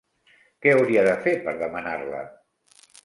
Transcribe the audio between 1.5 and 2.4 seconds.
demanar-la?